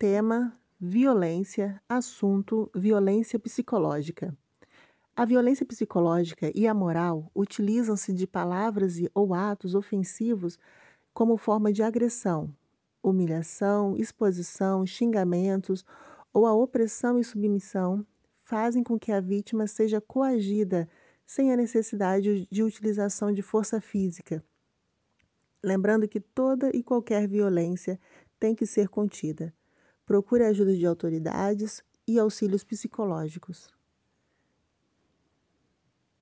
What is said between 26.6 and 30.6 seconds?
e qualquer violência tem que ser contida. Procure